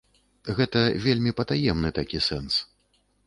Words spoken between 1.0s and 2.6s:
вельмі патаемны такі сэнс.